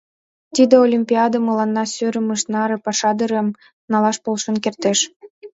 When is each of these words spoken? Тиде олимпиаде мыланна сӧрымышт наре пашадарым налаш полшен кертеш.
Тиде 0.53 0.75
олимпиаде 0.85 1.37
мыланна 1.47 1.83
сӧрымышт 1.95 2.45
наре 2.53 2.77
пашадарым 2.85 3.47
налаш 3.91 4.17
полшен 4.23 4.57
кертеш. 4.63 4.99